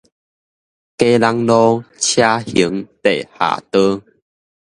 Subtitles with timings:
[0.03, 0.09] 基隆路車
[2.39, 2.45] 行
[3.03, 3.07] 地
[3.37, 3.75] 下道